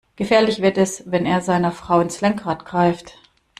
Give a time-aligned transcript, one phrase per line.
[0.15, 3.19] Gefährlich wird es, wenn er seiner Frau ins Lenkrad greift.